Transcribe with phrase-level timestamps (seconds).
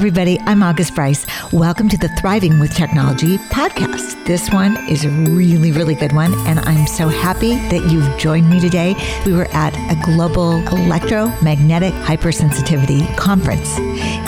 [0.00, 0.40] everybody.
[0.46, 1.26] I'm August Bryce.
[1.52, 4.24] Welcome to the Thriving with Technology podcast.
[4.24, 8.48] This one is a really, really good one, and I'm so happy that you've joined
[8.48, 8.94] me today.
[9.26, 13.76] We were at a global electromagnetic hypersensitivity conference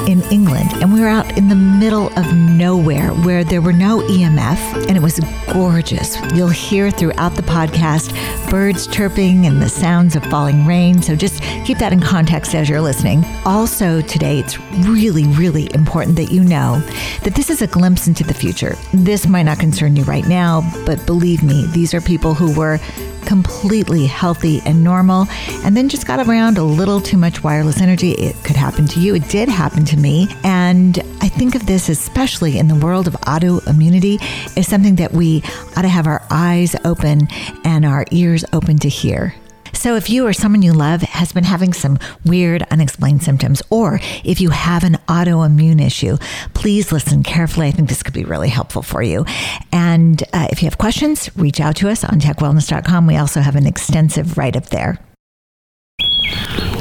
[0.06, 4.00] in England, and we were out in the middle of nowhere where there were no
[4.00, 5.20] EMF, and it was
[5.54, 6.18] gorgeous.
[6.34, 8.12] You'll hear throughout the podcast
[8.50, 12.68] birds chirping and the sounds of falling rain, so just keep that in context as
[12.68, 13.24] you're listening.
[13.46, 16.80] Also, today, it's really, really important that you know
[17.23, 18.77] that this is a glimpse into the future.
[18.93, 22.79] This might not concern you right now, but believe me, these are people who were
[23.25, 25.27] completely healthy and normal
[25.65, 28.12] and then just got around a little too much wireless energy.
[28.12, 29.15] It could happen to you.
[29.15, 30.29] It did happen to me.
[30.45, 34.21] And I think of this, especially in the world of autoimmunity,
[34.57, 35.43] as something that we
[35.77, 37.29] ought to have our eyes open
[37.65, 39.35] and our ears open to hear.
[39.82, 43.98] So, if you or someone you love has been having some weird, unexplained symptoms, or
[44.23, 46.18] if you have an autoimmune issue,
[46.54, 47.66] please listen carefully.
[47.66, 49.24] I think this could be really helpful for you.
[49.73, 53.09] And uh, if you have questions, reach out to us on techwellness.com.
[53.09, 55.01] We also have an extensive write up there.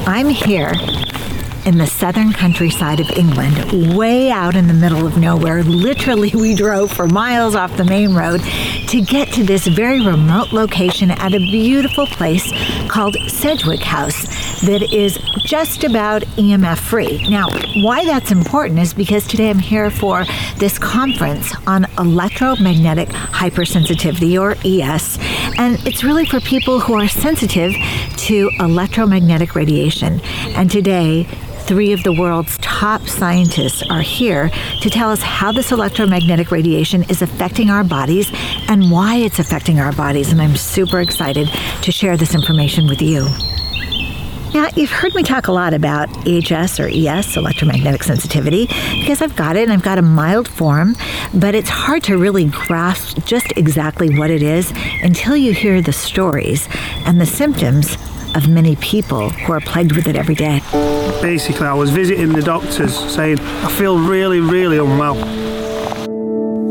[0.06, 0.72] I'm here
[1.66, 5.64] in the southern countryside of England, way out in the middle of nowhere.
[5.64, 8.42] Literally, we drove for miles off the main road
[8.88, 12.52] to get to this very remote location at a beautiful place
[12.89, 17.28] called Sedgwick House that is just about EMF free.
[17.30, 20.26] Now, why that's important is because today I'm here for
[20.58, 25.17] this conference on electromagnetic hypersensitivity or ES,
[25.58, 27.73] and it's really for people who are sensitive
[28.17, 30.22] to electromagnetic radiation.
[30.56, 31.28] And today,
[31.66, 34.50] Three of the world's top scientists are here
[34.81, 38.30] to tell us how this electromagnetic radiation is affecting our bodies
[38.67, 40.32] and why it's affecting our bodies.
[40.32, 41.48] And I'm super excited
[41.82, 43.28] to share this information with you.
[44.54, 48.67] Now, you've heard me talk a lot about EHS or ES, electromagnetic sensitivity,
[49.00, 50.98] because I've got it and I've got a mild form,
[51.33, 54.73] but it's hard to really grasp just exactly what it is
[55.04, 56.67] until you hear the stories
[57.05, 57.95] and the symptoms
[58.36, 60.61] of many people who are plagued with it every day.
[61.21, 65.15] Basically, I was visiting the doctors saying, I feel really, really unwell.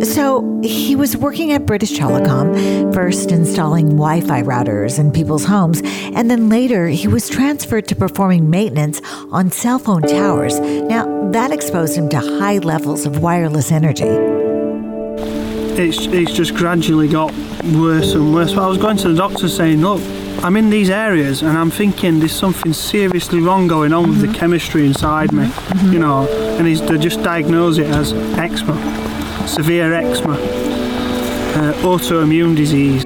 [0.05, 5.83] So he was working at British Telecom, first installing Wi Fi routers in people's homes,
[5.85, 10.59] and then later he was transferred to performing maintenance on cell phone towers.
[10.59, 14.05] Now, that exposed him to high levels of wireless energy.
[15.83, 17.33] It's, it's just gradually got
[17.65, 18.53] worse and worse.
[18.53, 20.01] But I was going to the doctor saying, Look,
[20.43, 24.11] I'm in these areas and I'm thinking there's something seriously wrong going on mm-hmm.
[24.13, 24.37] with the mm-hmm.
[24.37, 25.93] chemistry inside me, mm-hmm.
[25.93, 26.27] you know,
[26.59, 28.77] and they just diagnose it as eczema,
[29.47, 33.05] severe eczema, uh, autoimmune disease.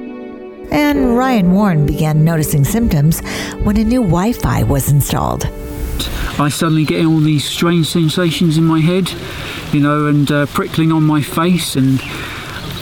[0.71, 3.19] And Ryan Warren began noticing symptoms
[3.63, 5.45] when a new Wi Fi was installed.
[6.37, 9.09] I suddenly get all these strange sensations in my head,
[9.73, 11.75] you know, and uh, prickling on my face.
[11.75, 12.01] And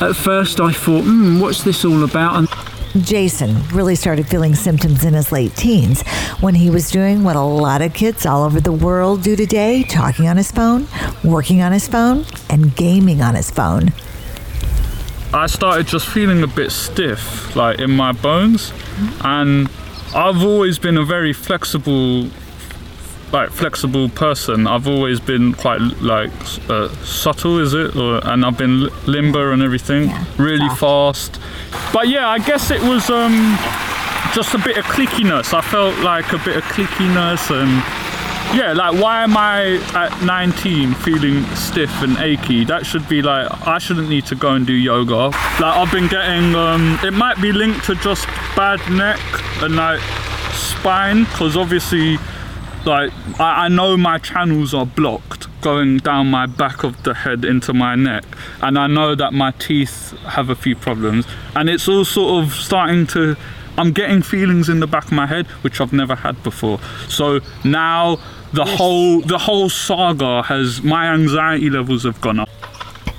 [0.01, 2.35] at first I thought, hmm, what's this all about?
[2.35, 2.49] And
[3.01, 6.03] Jason really started feeling symptoms in his late teens
[6.41, 9.83] when he was doing what a lot of kids all over the world do today
[9.83, 10.87] talking on his phone,
[11.23, 13.91] working on his phone, and gaming on his phone.
[15.33, 18.71] I started just feeling a bit stiff, like in my bones,
[19.21, 19.67] and
[20.13, 22.29] I've always been a very flexible
[23.33, 24.67] like flexible person.
[24.67, 26.31] I've always been quite like
[26.69, 27.95] uh, subtle, is it?
[27.95, 31.37] Or, and I've been limber and everything, yeah, really soft.
[31.37, 31.93] fast.
[31.93, 33.57] But yeah, I guess it was um,
[34.33, 35.53] just a bit of clickiness.
[35.53, 37.83] I felt like a bit of clickiness and
[38.55, 42.63] yeah, like why am I at 19 feeling stiff and achy?
[42.63, 45.29] That should be like I shouldn't need to go and do yoga.
[45.29, 49.19] Like I've been getting um, it might be linked to just bad neck
[49.63, 50.01] and like
[50.51, 52.19] spine because obviously
[52.85, 57.45] like I, I know my channels are blocked going down my back of the head
[57.45, 58.25] into my neck
[58.61, 61.25] and i know that my teeth have a few problems.
[61.55, 63.35] And it's all sort of starting to
[63.77, 66.79] i'm getting feelings in the back of my head which i've never had before.
[67.07, 68.19] So now
[68.53, 68.77] the yes.
[68.77, 72.49] whole the whole saga has my anxiety levels have gone up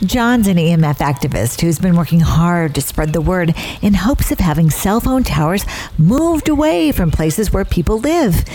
[0.04, 4.38] John's an EMF activist who's been working hard to spread the word in hopes of
[4.38, 5.64] having cell phone towers
[5.96, 8.46] moved away from places where people live.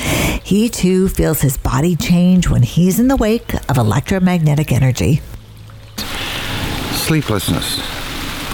[0.44, 5.22] He too feels his body change when he's in the wake of electromagnetic energy.
[6.92, 7.80] Sleeplessness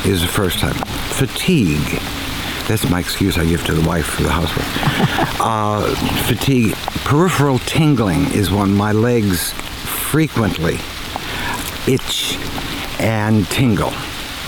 [0.06, 0.75] is the first time.
[1.13, 2.00] Fatigue.
[2.68, 4.65] That's my excuse I give to the wife for the housework.
[5.41, 5.95] uh,
[6.27, 6.74] fatigue.
[7.03, 8.74] Peripheral tingling is one.
[8.74, 10.80] My legs frequently
[11.88, 12.38] itch
[13.00, 13.92] and tingle.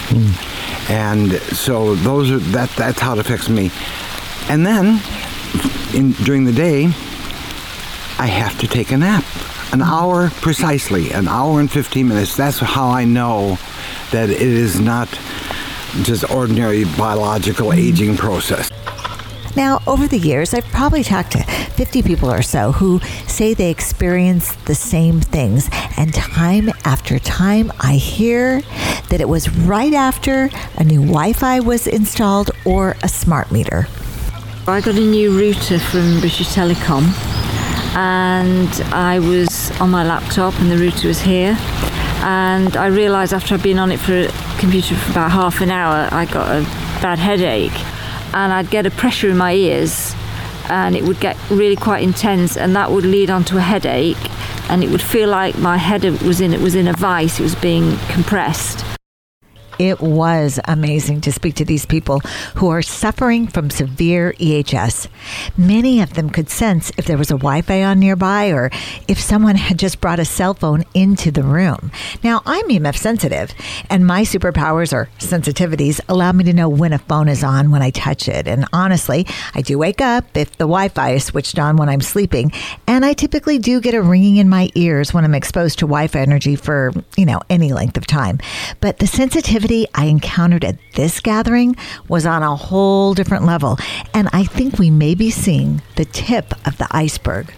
[0.09, 0.89] Mm.
[0.89, 3.71] And so those are that that's how it affects me.
[4.49, 5.01] And then
[5.93, 6.85] in, during the day,
[8.19, 9.25] I have to take a nap.
[9.73, 12.37] An hour precisely, an hour and 15 minutes.
[12.37, 13.57] That's how I know
[14.11, 15.09] that it is not
[16.03, 18.69] just ordinary biological aging process.
[19.57, 23.71] Now, over the years, I've probably talked to 50 people or so who say they
[23.71, 25.67] experience the same things.
[25.97, 28.61] And time after time, I hear
[29.09, 33.87] that it was right after a new Wi Fi was installed or a smart meter.
[34.67, 37.05] I got a new router from British Telecom
[37.95, 41.57] and I was on my laptop and the router was here
[42.21, 45.71] and I realised after I'd been on it for a computer for about half an
[45.71, 46.61] hour I got a
[47.01, 47.73] bad headache
[48.37, 50.13] and I'd get a pressure in my ears
[50.69, 54.17] and it would get really quite intense and that would lead on to a headache
[54.69, 57.43] and it would feel like my head was in it was in a vice it
[57.43, 58.85] was being compressed
[59.79, 62.19] it was amazing to speak to these people
[62.55, 65.07] who are suffering from severe EHS.
[65.57, 68.71] Many of them could sense if there was a Wi Fi on nearby or
[69.07, 71.91] if someone had just brought a cell phone into the room.
[72.23, 73.53] Now, I'm EMF sensitive,
[73.89, 77.81] and my superpowers or sensitivities allow me to know when a phone is on when
[77.81, 78.47] I touch it.
[78.47, 82.01] And honestly, I do wake up if the Wi Fi is switched on when I'm
[82.01, 82.51] sleeping,
[82.87, 86.07] and I typically do get a ringing in my ears when I'm exposed to Wi
[86.07, 88.39] Fi energy for, you know, any length of time.
[88.79, 91.75] But the sensitivity I encountered at this gathering
[92.07, 93.77] was on a whole different level,
[94.13, 97.53] and I think we may be seeing the tip of the iceberg.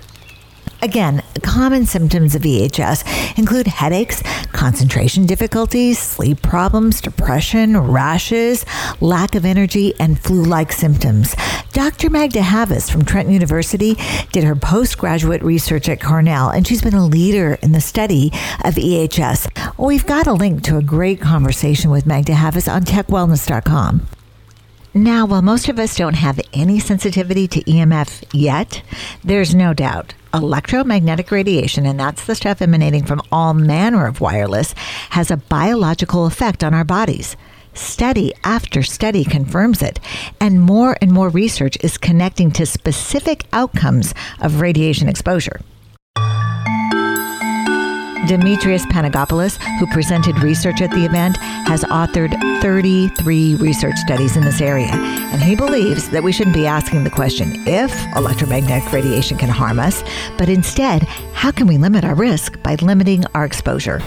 [0.81, 8.66] Again, common symptoms of EHS include headaches, concentration difficulties, sleep problems, depression, rashes,
[9.02, 11.36] lack of energy, and flu like symptoms.
[11.74, 12.10] Dr.
[12.10, 13.96] Magda Havas from Trent University
[14.31, 18.28] did her postgraduate research at Cornell, and she's been a leader in the study
[18.64, 19.50] of EHS.
[19.78, 24.19] We've got a link to a great conversation with Magda Havas on techwellness.com.
[24.95, 28.81] Now, while most of us don't have any sensitivity to EMF yet,
[29.24, 34.74] there's no doubt electromagnetic radiation, and that's the stuff emanating from all manner of wireless,
[35.12, 37.38] has a biological effect on our bodies.
[37.75, 40.00] Study after study confirms it,
[40.41, 45.62] and more and more research is connecting to specific outcomes of radiation exposure.
[48.30, 51.36] Demetrius Panagopoulos, who presented research at the event,
[51.66, 52.31] has authored
[52.62, 54.92] 33 research studies in this area.
[55.31, 59.80] And he believes that we shouldn't be asking the question if electromagnetic radiation can harm
[59.80, 60.04] us,
[60.38, 61.02] but instead,
[61.34, 63.98] how can we limit our risk by limiting our exposure?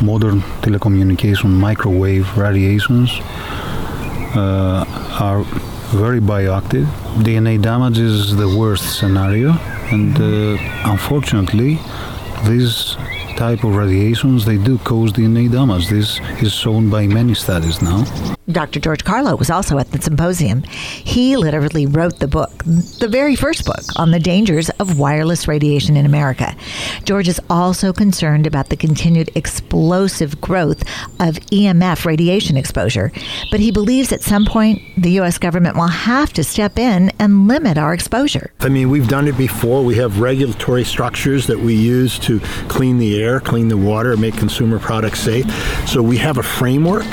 [0.00, 3.10] Modern telecommunication microwave radiations
[4.34, 4.86] uh,
[5.20, 5.42] are
[5.92, 6.86] very bioactive.
[7.22, 9.50] DNA damage is the worst scenario,
[9.92, 11.78] and uh, unfortunately,
[12.46, 12.96] these
[13.36, 15.88] type of radiations, they do cause DNA damage.
[15.88, 18.04] This is shown by many studies now.
[18.50, 18.78] Dr.
[18.78, 20.62] George Carlo was also at the symposium.
[20.64, 25.96] He literally wrote the book, the very first book, on the dangers of wireless radiation
[25.96, 26.54] in America.
[27.04, 30.82] George is also concerned about the continued explosive growth
[31.20, 33.10] of EMF radiation exposure,
[33.50, 35.38] but he believes at some point the U.S.
[35.38, 38.52] government will have to step in and limit our exposure.
[38.60, 39.82] I mean, we've done it before.
[39.82, 44.36] We have regulatory structures that we use to clean the air, clean the water, make
[44.36, 45.46] consumer products safe.
[45.88, 47.06] So we have a framework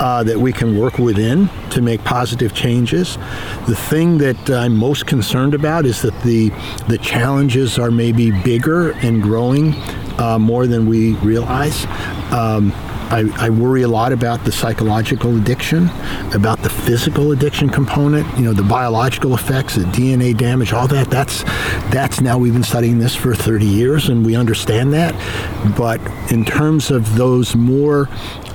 [0.00, 3.16] uh, that we can work within to make positive changes.
[3.66, 6.50] The thing that I'm most concerned about is that the
[6.88, 9.74] the challenges are maybe bigger and growing
[10.18, 11.84] uh, more than we realize.
[12.32, 12.72] Um,
[13.10, 15.88] I, I, worry a lot about the psychological addiction,
[16.34, 21.08] about the physical addiction component, you know, the biological effects, the DNA damage, all that.
[21.08, 21.42] That's
[21.90, 25.14] that's now we've been studying this for 30 years and we understand that.
[25.74, 28.10] But in terms of those more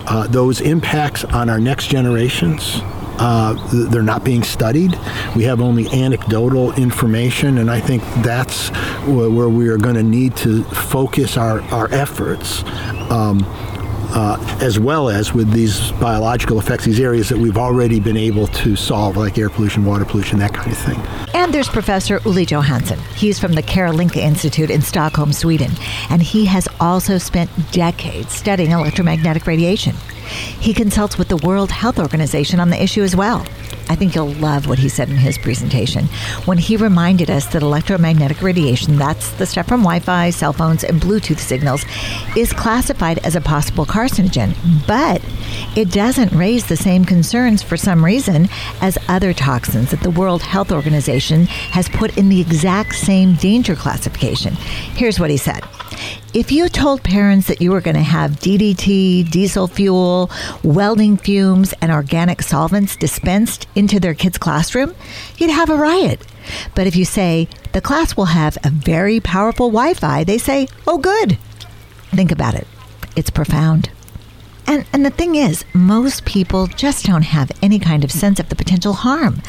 [0.05, 2.81] uh, those impacts on our next generations,
[3.19, 3.53] uh,
[3.89, 4.97] they're not being studied.
[5.35, 8.69] We have only anecdotal information, and I think that's
[9.07, 12.63] where we are going to need to focus our, our efforts.
[13.09, 13.39] Um,
[14.09, 18.47] uh, as well as with these biological effects, these areas that we've already been able
[18.47, 20.99] to solve, like air pollution, water pollution, that kind of thing.
[21.33, 22.99] And there's Professor Olle Johansson.
[23.15, 25.71] He's from the Karolinska Institute in Stockholm, Sweden,
[26.09, 29.95] and he has also spent decades studying electromagnetic radiation.
[30.59, 33.45] He consults with the World Health Organization on the issue as well.
[33.93, 36.05] I think you'll love what he said in his presentation.
[36.45, 40.83] When he reminded us that electromagnetic radiation, that's the stuff from Wi Fi, cell phones,
[40.83, 41.85] and Bluetooth signals,
[42.35, 44.55] is classified as a possible carcinogen,
[44.87, 45.21] but
[45.77, 48.49] it doesn't raise the same concerns for some reason
[48.81, 53.75] as other toxins that the World Health Organization has put in the exact same danger
[53.75, 54.55] classification.
[54.95, 55.61] Here's what he said
[56.33, 60.31] If you told parents that you were going to have DDT, diesel fuel,
[60.63, 64.95] welding fumes, and organic solvents dispensed into their kids' classroom,
[65.37, 66.25] you'd have a riot.
[66.73, 70.67] But if you say the class will have a very powerful Wi Fi, they say,
[70.87, 71.37] oh, good.
[72.09, 72.65] Think about it.
[73.15, 73.91] It's profound.
[74.65, 78.49] And, and the thing is, most people just don't have any kind of sense of
[78.49, 79.41] the potential harm.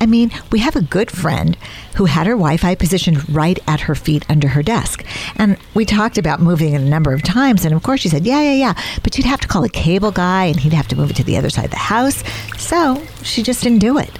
[0.00, 1.56] I mean, we have a good friend
[1.96, 5.04] who had her Wi Fi positioned right at her feet under her desk.
[5.36, 7.64] And we talked about moving it a number of times.
[7.64, 8.82] And of course, she said, Yeah, yeah, yeah.
[9.02, 11.24] But you'd have to call a cable guy and he'd have to move it to
[11.24, 12.24] the other side of the house.
[12.56, 14.10] So she just didn't do it.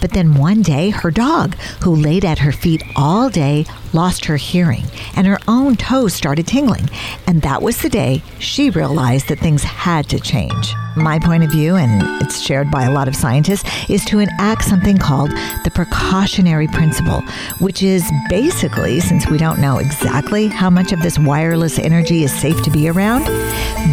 [0.00, 4.36] But then one day, her dog, who laid at her feet all day, lost her
[4.36, 4.84] hearing,
[5.16, 6.88] and her own toes started tingling.
[7.26, 10.74] And that was the day she realized that things had to change.
[10.96, 14.64] My point of view, and it's shared by a lot of scientists, is to enact
[14.64, 17.20] something called the precautionary principle,
[17.60, 22.32] which is basically, since we don't know exactly how much of this wireless energy is
[22.32, 23.24] safe to be around,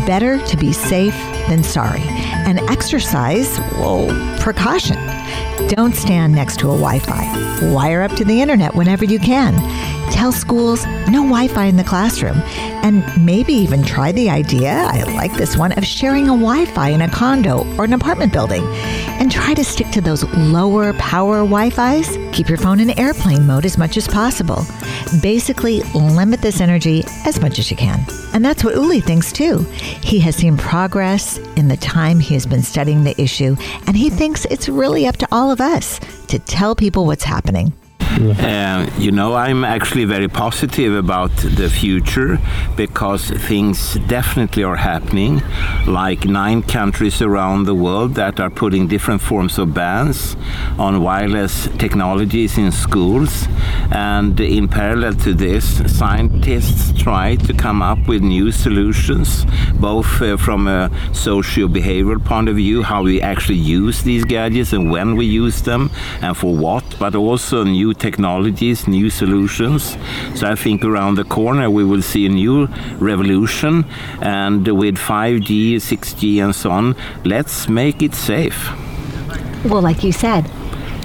[0.07, 1.15] better to be safe
[1.47, 2.01] than sorry.
[2.01, 4.07] And exercise, well,
[4.41, 4.97] precaution.
[5.67, 7.71] Don't stand next to a Wi Fi.
[7.71, 9.55] Wire up to the internet whenever you can.
[10.12, 12.42] Tell schools no Wi Fi in the classroom.
[12.86, 16.89] And maybe even try the idea, I like this one, of sharing a Wi Fi
[16.89, 18.63] in a condo or an apartment building.
[19.20, 22.18] And try to stick to those lower power Wi Fi's.
[22.32, 24.65] Keep your phone in airplane mode as much as possible.
[25.22, 28.00] Basically, limit this energy as much as you can.
[28.34, 29.60] And that's what Olle thinks too.
[30.01, 33.56] He has seen progress in the time he has been studying the issue,
[33.88, 37.74] and he thinks it's really up to all of us to tell people what's happening.
[38.15, 42.39] Uh, you know, I'm actually very positive about the future
[42.75, 45.41] because things definitely are happening.
[45.88, 50.38] Like nine countries around the world that are putting different forms of bans
[50.77, 53.47] on wireless technologies in schools.
[53.91, 55.65] And in parallel to this,
[55.97, 59.45] scientists try to come up with new solutions,
[59.79, 64.74] both uh, from a socio behavioral point of view, how we actually use these gadgets
[64.74, 65.89] and when we use them
[66.21, 69.97] and for what, but also new technologies, new solutions.
[70.35, 72.67] So I think around the corner we will see a new
[72.99, 73.85] revolution,
[74.21, 78.69] and with 5G, 6G, and so on, let's make it safe.
[79.65, 80.49] Well, like you said,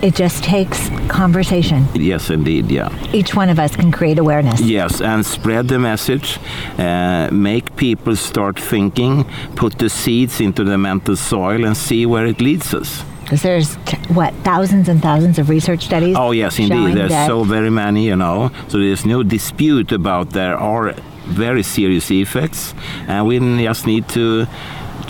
[0.02, 1.86] it just takes conversation.
[1.94, 2.88] Yes, indeed, yeah.
[3.12, 4.60] Each one of us can create awareness.
[4.60, 6.38] Yes, and spread the message,
[6.78, 9.24] uh, make people start thinking,
[9.56, 13.04] put the seeds into the mental soil, and see where it leads us.
[13.30, 16.16] Because there's, t- what, thousands and thousands of research studies?
[16.18, 16.96] Oh, yes, indeed.
[16.96, 18.50] There's so very many, you know.
[18.66, 20.94] So there's no dispute about there are
[21.26, 22.74] very serious effects,
[23.06, 24.48] and we just need to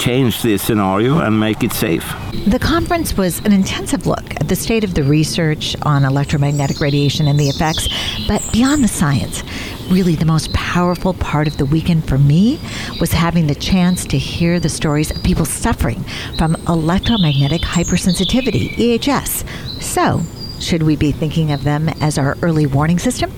[0.01, 2.05] change this scenario and make it safe.
[2.47, 7.29] The conference was an intensive look at the state of the research on electromagnetic radiation
[7.29, 7.87] and the effects,
[8.27, 9.45] but beyond the science,
[9.91, 12.59] really the most powerful part of the weekend for me
[12.99, 16.03] was having the chance to hear the stories of people suffering
[16.39, 19.83] from electromagnetic hypersensitivity, EHS.
[19.83, 20.23] So,
[20.61, 23.33] should we be thinking of them as our early warning system?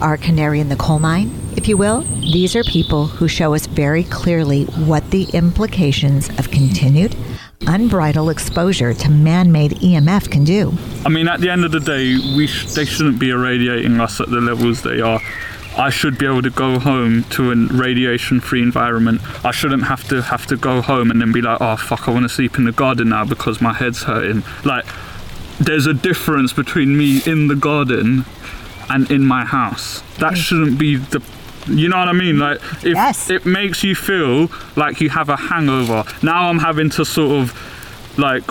[0.00, 2.02] Our canary in the coal mine, if you will?
[2.20, 7.16] These are people who show us very clearly what the implications of continued,
[7.62, 10.72] unbridled exposure to man made EMF can do.
[11.04, 14.20] I mean, at the end of the day, we sh- they shouldn't be irradiating us
[14.20, 15.20] at the levels they are.
[15.76, 19.20] I should be able to go home to a radiation-free environment.
[19.44, 22.12] I shouldn't have to have to go home and then be like, oh fuck, I
[22.12, 24.44] want to sleep in the garden now because my head's hurting.
[24.64, 24.84] Like,
[25.58, 28.24] there's a difference between me in the garden
[28.88, 30.02] and in my house.
[30.18, 30.36] That mm.
[30.36, 31.20] shouldn't be the.
[31.68, 32.38] You know what I mean?
[32.38, 33.28] Like, if Yes.
[33.30, 38.18] it makes you feel like you have a hangover, now I'm having to sort of
[38.18, 38.44] like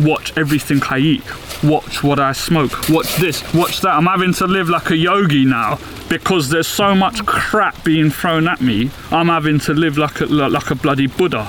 [0.00, 1.22] watch everything I eat,
[1.62, 3.90] watch what I smoke, watch this, watch that.
[3.90, 8.48] I'm having to live like a yogi now because there's so much crap being thrown
[8.48, 8.90] at me.
[9.10, 11.46] I'm having to live like a like a bloody Buddha,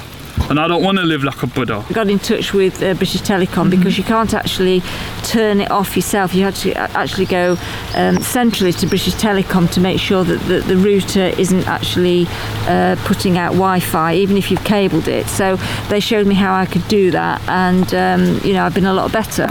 [0.50, 1.86] and I don't want to live like a Buddha.
[1.90, 4.82] I got in touch with uh, British Telecom because you can't actually
[5.24, 6.34] turn it off yourself.
[6.34, 7.58] You had to actually go
[7.96, 12.26] um, centrally to British Telecom to make sure that the, the router isn't actually
[12.68, 15.28] uh, putting out Wi-Fi, even if you've cabled it.
[15.28, 15.58] So
[15.90, 18.94] they showed me how I could do that, and um, you know I've been a
[18.94, 19.48] lot better.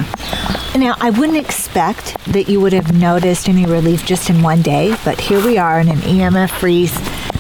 [0.75, 4.97] Now, I wouldn't expect that you would have noticed any relief just in one day,
[5.05, 6.89] but here we are in an EMF free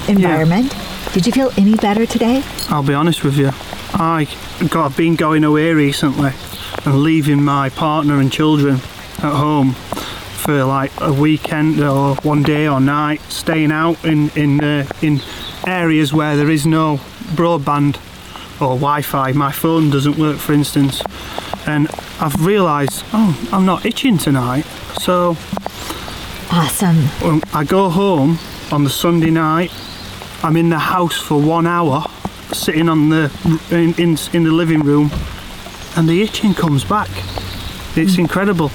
[0.06, 0.72] environment.
[1.12, 2.42] Did you feel any better today?
[2.70, 3.50] I'll be honest with you.
[3.92, 4.26] I
[4.70, 6.30] got I've been going away recently
[6.86, 12.66] and leaving my partner and children at home for like a weekend or one day
[12.66, 15.20] or night, staying out in in uh, in
[15.66, 16.96] areas where there is no
[17.36, 17.96] broadband
[18.58, 19.32] or Wi-Fi.
[19.32, 21.02] My phone doesn't work, for instance,
[21.66, 21.88] and
[22.20, 24.64] I've realised, oh, I'm not itching tonight,
[24.98, 25.36] so
[26.50, 27.08] Awesome.
[27.52, 28.38] I go home
[28.70, 29.70] on the Sunday night
[30.42, 32.04] I'm in the house for one hour,
[32.52, 33.30] sitting on the
[33.70, 35.10] in in, in the living room,
[35.96, 37.08] and the itching comes back.
[37.96, 38.70] It's incredible.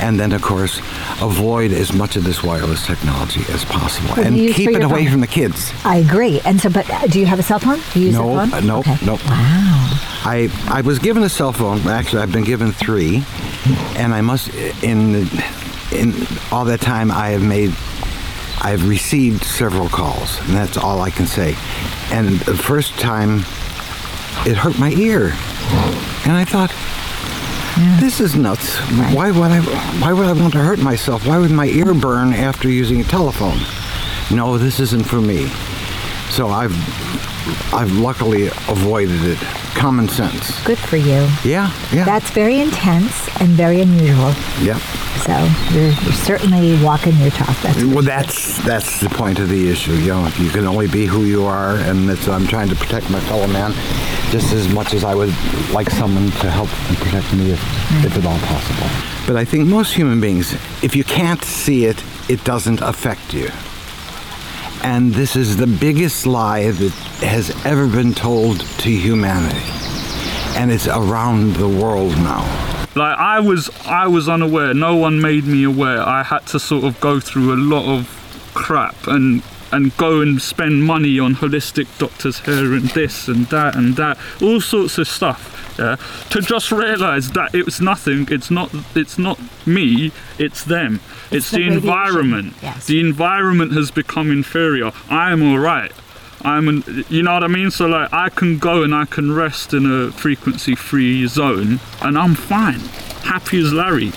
[0.00, 0.78] And then, of course,
[1.20, 5.12] avoid as much of this wireless technology as possible, What and keep it away phone?
[5.12, 5.72] from the kids.
[5.84, 6.40] I agree.
[6.44, 7.78] And so, but uh, do you have a cell phone?
[7.92, 8.66] Do you use No, a uh, phone?
[8.66, 8.96] no, okay.
[9.06, 9.12] no.
[9.14, 9.20] Wow.
[10.24, 11.80] I I was given a cell phone.
[11.86, 13.22] Actually, I've been given three,
[13.96, 14.48] and I must
[14.82, 15.26] in
[15.92, 16.14] in
[16.50, 17.72] all that time I have made.
[18.64, 21.56] I've received several calls, and that's all I can say.
[22.12, 23.40] And the first time,
[24.46, 25.34] it hurt my ear,
[26.24, 26.72] and I thought,
[28.00, 28.76] "This is nuts.
[29.12, 29.60] Why would I?
[30.00, 31.26] Why would I want to hurt myself?
[31.26, 33.58] Why would my ear burn after using a telephone?
[34.30, 35.50] No, this isn't for me."
[36.30, 36.76] So I've
[37.72, 39.38] I've luckily avoided it.
[39.74, 40.62] Common sense.
[40.64, 41.26] Good for you.
[41.44, 42.04] Yeah, yeah.
[42.04, 44.32] That's very intense and very unusual.
[44.60, 44.78] yeah.
[45.22, 45.32] So
[45.72, 47.56] you're, you're certainly walking your talk.
[47.62, 49.92] That's Well, that's that's the point of the issue.
[49.92, 53.20] You know, you can only be who you are, and I'm trying to protect my
[53.20, 53.72] fellow man
[54.32, 55.34] just as much as I would
[55.72, 58.04] like someone to help and protect me if, mm.
[58.04, 58.88] if at all possible.
[59.26, 63.50] But I think most human beings, if you can't see it, it doesn't affect you.
[64.82, 69.56] And this is the biggest lie that has ever been told to humanity.
[70.56, 72.42] And it's around the world now.
[72.94, 74.74] Like I was, I was unaware.
[74.74, 76.02] No one made me aware.
[76.02, 80.40] I had to sort of go through a lot of crap and and go and
[80.40, 85.08] spend money on holistic doctors here and this and that and that, all sorts of
[85.08, 85.61] stuff.
[85.78, 85.96] Yeah,
[86.30, 88.28] to just realise that it was nothing.
[88.30, 88.70] It's not.
[88.94, 90.12] It's not me.
[90.38, 91.00] It's them.
[91.30, 92.54] It's, It's the the, environment.
[92.62, 92.86] Yes.
[92.86, 94.92] The environment has become inferior.
[95.08, 95.92] I am all right.
[96.44, 97.70] I'm an, you know what I mean?
[97.70, 102.18] So like I can go and I can rest in a frequency free zone and
[102.18, 102.80] I'm fine.
[103.24, 104.10] Happy as Larry.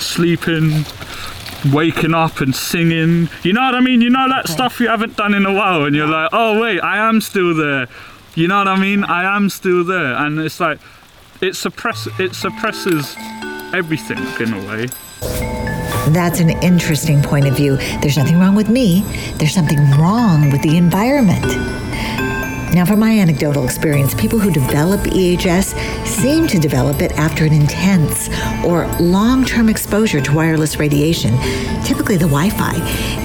[0.00, 0.84] Sleeping,
[1.72, 3.28] waking up and singing.
[3.44, 4.00] You know what I mean?
[4.00, 6.80] You know that stuff you haven't done in a while and you're like, "Oh wait,
[6.80, 7.86] I am still there."
[8.34, 9.04] You know what I mean?
[9.04, 10.78] I am still there and it's like
[11.42, 13.14] it suppress it suppresses
[13.74, 14.86] everything in a way.
[16.12, 17.76] That's an interesting point of view.
[18.00, 19.02] There's nothing wrong with me.
[19.36, 21.44] There's something wrong with the environment.
[22.72, 27.52] Now, from my anecdotal experience, people who develop EHS seem to develop it after an
[27.52, 28.30] intense
[28.64, 31.36] or long term exposure to wireless radiation,
[31.84, 32.74] typically the Wi Fi.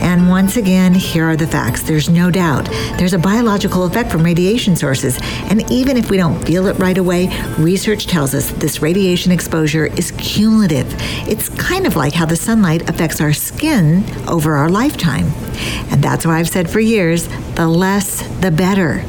[0.04, 1.84] And once again, here are the facts.
[1.84, 2.66] There's no doubt
[2.98, 5.18] there's a biological effect from radiation sources.
[5.50, 9.86] And even if we don't feel it right away, research tells us this radiation exposure
[9.86, 10.94] is cumulative.
[11.26, 15.32] It's kind of like how the sunlight affects our skin over our lifetime.
[15.92, 19.04] And that's why I've said for years the less, the better.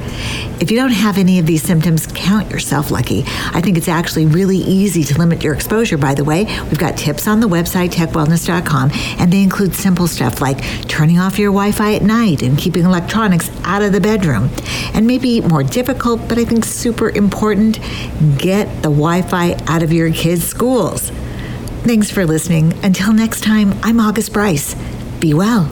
[0.61, 3.23] If you don't have any of these symptoms, count yourself lucky.
[3.53, 6.45] I think it's actually really easy to limit your exposure, by the way.
[6.65, 11.39] We've got tips on the website, techwellness.com, and they include simple stuff like turning off
[11.39, 14.51] your Wi Fi at night and keeping electronics out of the bedroom.
[14.95, 17.79] And maybe more difficult, but I think super important,
[18.37, 21.11] get the Wi Fi out of your kids' schools.
[21.85, 22.73] Thanks for listening.
[22.83, 24.75] Until next time, I'm August Bryce.
[25.21, 25.71] Be well.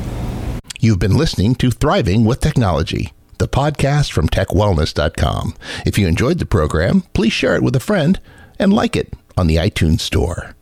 [0.78, 5.54] You've been listening to Thriving with Technology, the podcast from techwellness.com.
[5.86, 8.20] If you enjoyed the program, please share it with a friend
[8.58, 10.54] and like it on the iTunes Store.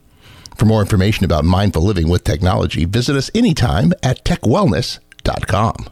[0.57, 5.89] For more information about mindful living with technology, visit us anytime at techwellness.com.